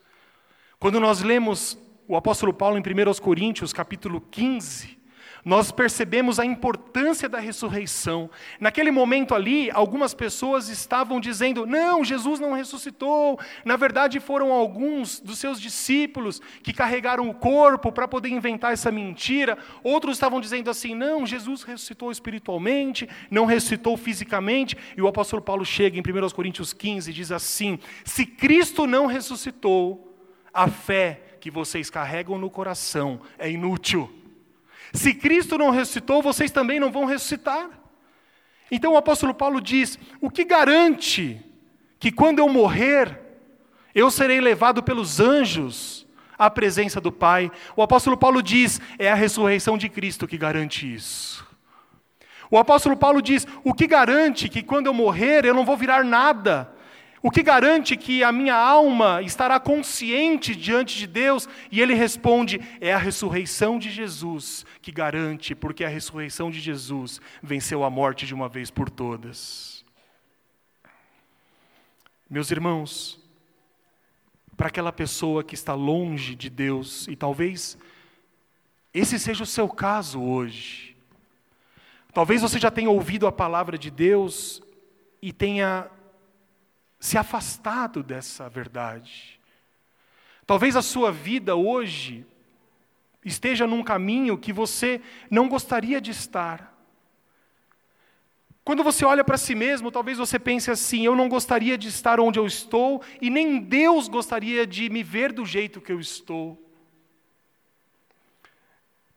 [0.80, 4.98] Quando nós lemos o apóstolo Paulo em 1 Coríntios, capítulo 15,
[5.46, 8.30] nós percebemos a importância da ressurreição.
[8.60, 13.40] Naquele momento ali, algumas pessoas estavam dizendo: não, Jesus não ressuscitou.
[13.66, 18.92] Na verdade, foram alguns dos seus discípulos que carregaram o corpo para poder inventar essa
[18.92, 19.58] mentira.
[19.84, 24.78] Outros estavam dizendo assim: não, Jesus ressuscitou espiritualmente, não ressuscitou fisicamente.
[24.96, 29.08] E o apóstolo Paulo chega em 1 Coríntios 15 e diz assim: se Cristo não
[29.08, 30.16] ressuscitou,
[30.54, 34.23] a fé que vocês carregam no coração é inútil.
[34.94, 37.68] Se Cristo não ressuscitou, vocês também não vão ressuscitar.
[38.72, 41.42] Então o apóstolo Paulo diz: o que garante
[42.00, 43.20] que quando eu morrer,
[43.96, 47.52] eu serei levado pelos anjos à presença do Pai?
[47.76, 51.46] O apóstolo Paulo diz: é a ressurreição de Cristo que garante isso.
[52.52, 56.04] O apóstolo Paulo diz: o que garante que quando eu morrer eu não vou virar
[56.04, 56.72] nada,
[57.26, 61.48] o que garante que a minha alma estará consciente diante de Deus?
[61.72, 67.22] E ele responde: é a ressurreição de Jesus que garante, porque a ressurreição de Jesus
[67.42, 69.86] venceu a morte de uma vez por todas.
[72.30, 73.18] Meus irmãos,
[74.58, 77.78] para aquela pessoa que está longe de Deus, e talvez
[78.94, 80.94] esse seja o seu caso hoje,
[82.14, 84.62] talvez você já tenha ouvido a palavra de Deus
[85.22, 85.90] e tenha
[87.04, 89.38] se afastado dessa verdade.
[90.46, 92.26] Talvez a sua vida hoje
[93.26, 96.74] esteja num caminho que você não gostaria de estar.
[98.64, 102.22] Quando você olha para si mesmo, talvez você pense assim: eu não gostaria de estar
[102.22, 106.58] onde eu estou, e nem Deus gostaria de me ver do jeito que eu estou.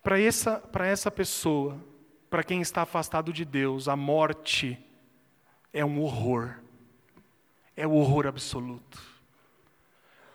[0.03, 1.81] Para essa, para essa pessoa,
[2.29, 4.77] para quem está afastado de Deus, a morte
[5.73, 6.66] é um horror,
[7.77, 9.01] é o horror absoluto.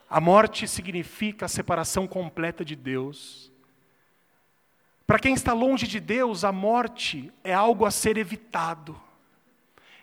[0.09, 3.51] A morte significa a separação completa de Deus.
[5.07, 8.99] Para quem está longe de Deus, a morte é algo a ser evitado,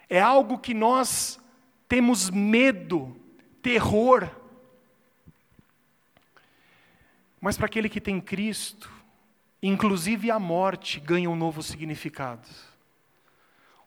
[0.08, 1.38] é algo que nós
[1.86, 3.16] temos medo,
[3.62, 4.28] terror.
[7.40, 8.90] Mas para aquele que tem Cristo,
[9.62, 12.48] inclusive a morte ganha um novo significado.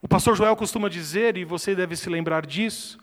[0.01, 2.97] O pastor Joel costuma dizer, e você deve se lembrar disso,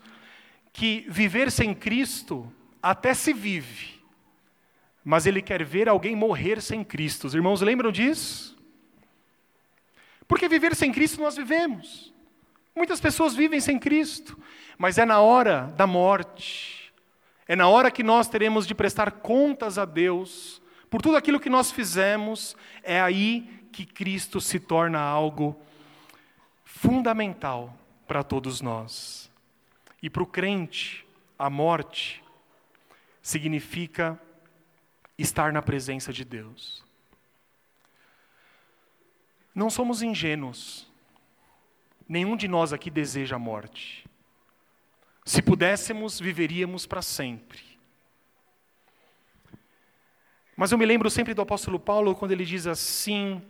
[0.73, 2.51] que viver sem Cristo
[2.81, 3.99] até se vive,
[5.03, 7.27] mas ele quer ver alguém morrer sem Cristo.
[7.27, 8.57] Os irmãos lembram disso?
[10.27, 12.13] Porque viver sem Cristo nós vivemos.
[12.75, 14.37] Muitas pessoas vivem sem Cristo,
[14.77, 16.93] mas é na hora da morte,
[17.47, 21.49] é na hora que nós teremos de prestar contas a Deus por tudo aquilo que
[21.49, 25.59] nós fizemos, é aí que Cristo se torna algo
[26.63, 29.28] fundamental para todos nós.
[30.01, 31.05] E para o crente,
[31.37, 32.23] a morte
[33.21, 34.19] significa
[35.17, 36.83] estar na presença de Deus.
[39.53, 40.87] Não somos ingênuos.
[42.07, 44.05] Nenhum de nós aqui deseja a morte.
[45.25, 47.61] Se pudéssemos, viveríamos para sempre.
[50.55, 53.41] Mas eu me lembro sempre do apóstolo Paulo quando ele diz assim: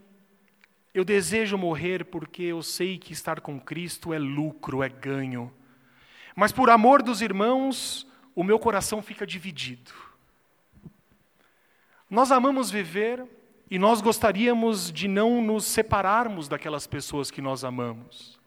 [0.94, 5.54] Eu desejo morrer porque eu sei que estar com Cristo é lucro, é ganho.
[6.40, 9.92] Mas por amor dos irmãos, o meu coração fica dividido.
[12.10, 13.26] Nós amamos viver
[13.70, 18.40] e nós gostaríamos de não nos separarmos daquelas pessoas que nós amamos.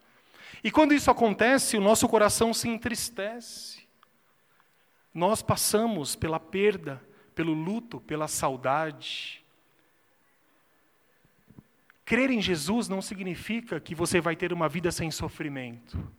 [0.65, 3.87] E quando isso acontece, o nosso coração se entristece.
[5.13, 6.99] Nós passamos pela perda,
[7.35, 9.45] pelo luto, pela saudade.
[12.07, 16.11] Crer em Jesus não significa que você vai ter uma vida sem sofrimento,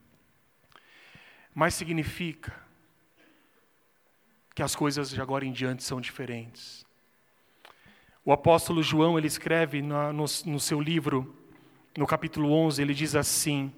[1.54, 2.54] mas significa
[4.56, 6.86] que as coisas de agora em diante são diferentes.
[8.26, 11.36] O apóstolo João, ele escreve no, no, no seu livro,
[11.98, 13.72] no capítulo 11, ele diz assim,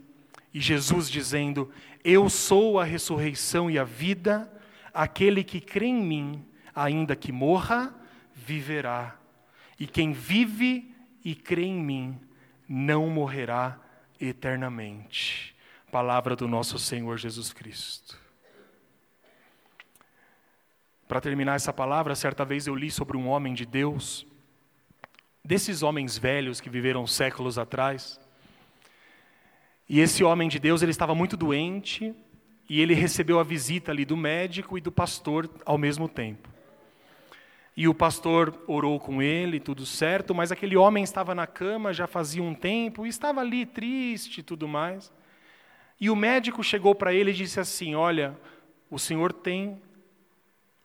[0.53, 1.69] e Jesus dizendo:
[2.03, 4.49] Eu sou a ressurreição e a vida,
[4.93, 7.93] aquele que crê em mim, ainda que morra,
[8.33, 9.17] viverá.
[9.77, 10.95] E quem vive
[11.25, 12.19] e crê em mim,
[12.69, 13.79] não morrerá
[14.19, 15.54] eternamente.
[15.95, 18.19] Palavra do nosso Senhor Jesus Cristo.
[21.07, 24.27] Para terminar essa palavra, certa vez eu li sobre um homem de Deus,
[25.41, 28.19] desses homens velhos que viveram séculos atrás.
[29.87, 32.13] E esse homem de Deus, ele estava muito doente,
[32.69, 36.49] e ele recebeu a visita ali do médico e do pastor ao mesmo tempo.
[37.73, 42.05] E o pastor orou com ele, tudo certo, mas aquele homem estava na cama já
[42.05, 45.09] fazia um tempo, e estava ali triste e tudo mais.
[45.99, 48.37] E o médico chegou para ele e disse assim: Olha,
[48.89, 49.81] o senhor tem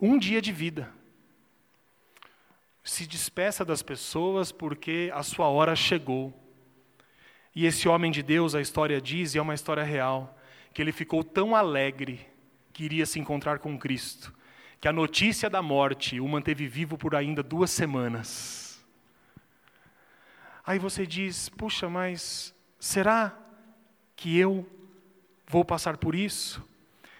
[0.01, 0.93] um dia de vida.
[2.83, 6.33] Se despeça das pessoas porque a sua hora chegou.
[7.55, 10.39] E esse homem de Deus, a história diz, e é uma história real,
[10.73, 12.27] que ele ficou tão alegre
[12.73, 14.33] que iria se encontrar com Cristo,
[14.81, 18.83] que a notícia da morte o manteve vivo por ainda duas semanas.
[20.65, 23.37] Aí você diz: puxa, mas será
[24.15, 24.67] que eu
[25.51, 26.65] vou passar por isso?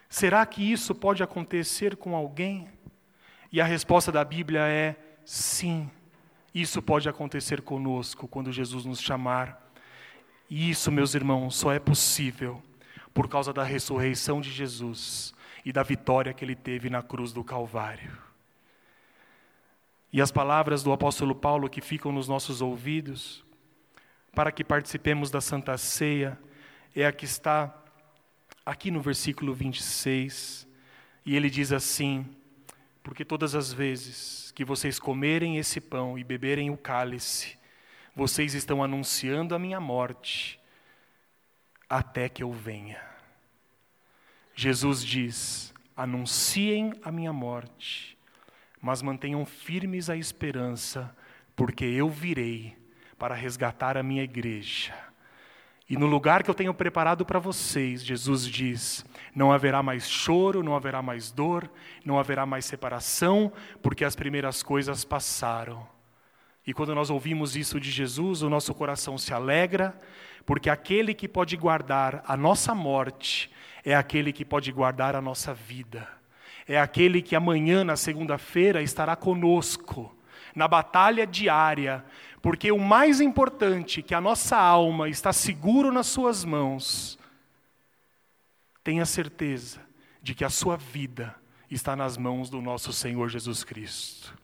[0.09, 2.69] Será que isso pode acontecer com alguém?
[3.51, 5.91] E a resposta da Bíblia é sim.
[6.55, 9.73] Isso pode acontecer conosco quando Jesus nos chamar.
[10.49, 12.63] E isso, meus irmãos, só é possível
[13.13, 17.43] por causa da ressurreição de Jesus e da vitória que ele teve na cruz do
[17.43, 18.17] Calvário.
[20.13, 23.45] E as palavras do apóstolo Paulo que ficam nos nossos ouvidos,
[24.33, 26.39] para que participemos da Santa Ceia,
[26.95, 27.80] é a que está
[28.65, 30.67] aqui no versículo 26,
[31.25, 32.27] e ele diz assim:
[33.03, 37.59] Porque todas as vezes que vocês comerem esse pão e beberem o cálice,
[38.15, 40.61] vocês estão anunciando a minha morte
[41.89, 43.01] até que eu venha.
[44.55, 48.17] Jesus diz: anunciem a minha morte,
[48.81, 51.15] mas mantenham firmes a esperança,
[51.55, 52.77] porque eu virei
[53.19, 55.10] para resgatar a minha igreja.
[55.91, 60.63] E no lugar que eu tenho preparado para vocês, Jesus diz: não haverá mais choro,
[60.63, 61.69] não haverá mais dor,
[62.05, 65.85] não haverá mais separação, porque as primeiras coisas passaram.
[66.65, 70.01] E quando nós ouvimos isso de Jesus, o nosso coração se alegra,
[70.47, 73.51] porque aquele que pode guardar a nossa morte
[73.85, 76.07] é aquele que pode guardar a nossa vida.
[76.69, 80.17] É aquele que amanhã, na segunda-feira, estará conosco
[80.55, 82.05] na batalha diária,
[82.43, 87.19] porque o mais importante, que a nossa alma está seguro nas suas mãos,
[88.83, 89.81] tenha certeza
[90.23, 91.35] de que a sua vida
[91.71, 94.37] está nas mãos do nosso Senhor Jesus Cristo.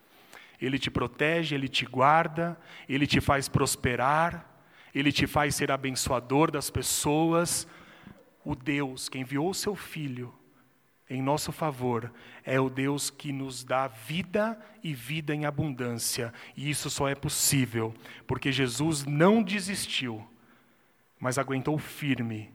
[0.61, 4.49] Ele te protege, ele te guarda, ele te faz prosperar,
[4.95, 7.67] ele te faz ser abençoador das pessoas.
[8.45, 10.33] O Deus que enviou o seu filho
[11.09, 12.13] em nosso favor
[12.45, 16.35] é o Deus que nos dá vida e vida em abundância.
[16.57, 17.95] E isso só é possível
[18.27, 20.27] porque Jesus não desistiu,
[21.21, 22.53] mas aguentou firme.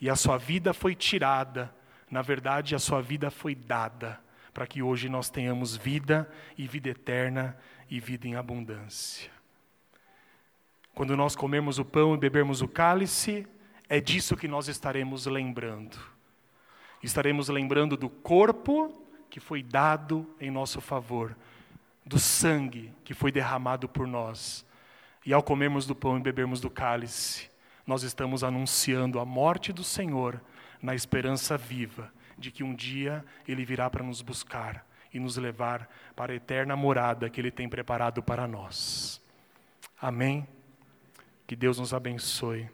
[0.00, 1.72] E a sua vida foi tirada,
[2.10, 4.18] na verdade, a sua vida foi dada,
[4.52, 7.56] para que hoje nós tenhamos vida e vida eterna
[7.90, 9.30] e vida em abundância.
[10.94, 13.46] Quando nós comermos o pão e bebermos o cálice,
[13.88, 16.12] é disso que nós estaremos lembrando
[17.06, 18.92] estaremos lembrando do corpo
[19.28, 21.36] que foi dado em nosso favor,
[22.04, 24.64] do sangue que foi derramado por nós.
[25.24, 27.48] E ao comermos do pão e bebermos do cálice,
[27.86, 30.40] nós estamos anunciando a morte do Senhor
[30.80, 35.88] na esperança viva de que um dia Ele virá para nos buscar e nos levar
[36.16, 39.22] para a eterna morada que Ele tem preparado para nós.
[40.00, 40.46] Amém?
[41.46, 42.68] Que Deus nos abençoe.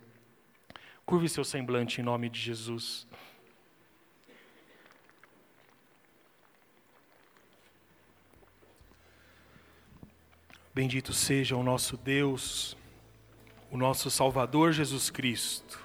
[1.04, 3.06] Curve seu semblante em nome de Jesus.
[10.78, 12.76] Bendito seja o nosso Deus,
[13.68, 15.76] o nosso Salvador Jesus Cristo.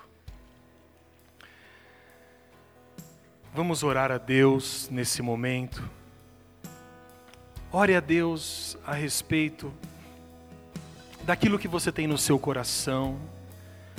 [3.56, 5.90] Vamos orar a Deus nesse momento.
[7.72, 9.74] Ore a Deus a respeito
[11.24, 13.20] daquilo que você tem no seu coração,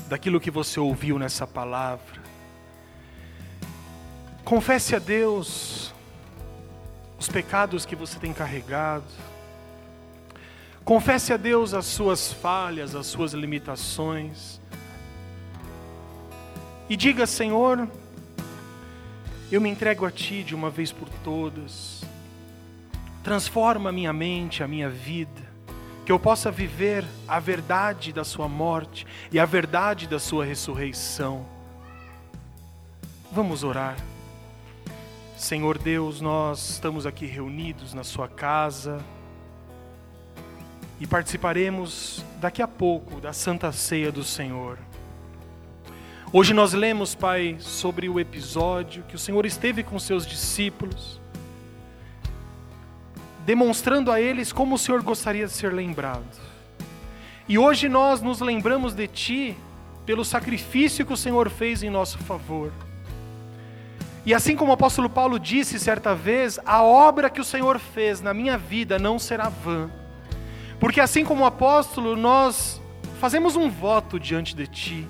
[0.09, 2.23] daquilo que você ouviu nessa palavra.
[4.45, 5.93] Confesse a Deus
[7.19, 9.34] os pecados que você tem carregado
[10.85, 14.61] Confesse a Deus as suas falhas, as suas limitações.
[16.91, 17.89] E diga, Senhor,
[19.51, 22.05] eu me entrego a Ti de uma vez por todas.
[23.23, 25.41] Transforma a minha mente, a minha vida,
[26.05, 31.47] que eu possa viver a verdade da Sua morte e a verdade da Sua ressurreição.
[33.33, 33.97] Vamos orar.
[35.39, 39.03] Senhor Deus, nós estamos aqui reunidos na Sua casa
[41.01, 44.79] e participaremos daqui a pouco da Santa Ceia do Senhor.
[46.33, 51.21] Hoje nós lemos, Pai, sobre o episódio que o Senhor esteve com seus discípulos,
[53.45, 56.25] demonstrando a eles como o Senhor gostaria de ser lembrado.
[57.49, 59.57] E hoje nós nos lembramos de Ti
[60.07, 62.73] pelo sacrifício que o Senhor fez em nosso favor.
[64.27, 68.23] E assim como o apóstolo Paulo disse certa vez, a obra que o Senhor fez
[68.23, 69.91] na minha vida não será vã
[70.85, 72.79] porque assim como o apóstolo, nós
[73.19, 75.09] fazemos um voto diante de Ti.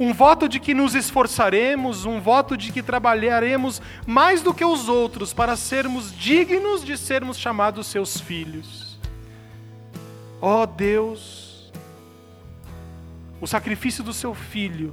[0.00, 4.88] Um voto de que nos esforçaremos, um voto de que trabalharemos mais do que os
[4.88, 8.98] outros para sermos dignos de sermos chamados Seus filhos.
[10.42, 11.72] Ó oh Deus,
[13.40, 14.92] o sacrifício do Seu Filho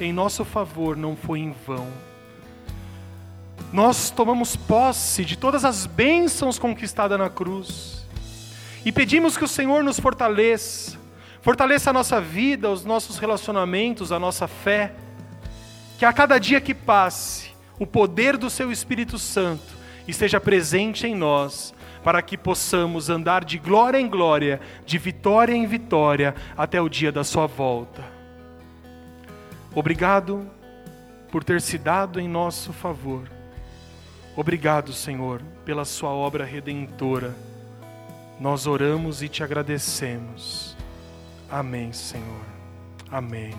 [0.00, 1.86] em nosso favor não foi em vão.
[3.72, 8.01] Nós tomamos posse de todas as bênçãos conquistadas na cruz
[8.84, 10.98] e pedimos que o Senhor nos fortaleça,
[11.40, 14.92] fortaleça a nossa vida, os nossos relacionamentos, a nossa fé.
[15.98, 19.76] Que a cada dia que passe, o poder do Seu Espírito Santo
[20.08, 21.72] esteja presente em nós,
[22.02, 27.12] para que possamos andar de glória em glória, de vitória em vitória, até o dia
[27.12, 28.02] da Sua volta.
[29.72, 30.50] Obrigado
[31.30, 33.30] por ter se dado em nosso favor.
[34.34, 37.51] Obrigado, Senhor, pela Sua obra redentora
[38.42, 40.76] nós oramos e te agradecemos.
[41.48, 42.44] Amém, Senhor.
[43.08, 43.54] Amém.